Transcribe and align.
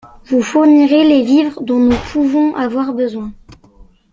Vous 0.25 0.41
fournirez 0.41 1.07
les 1.07 1.21
vivres 1.21 1.61
dont 1.61 1.77
nous 1.77 1.95
pouvons 2.11 2.55
avoir 2.55 2.91
besoin. 2.91 3.31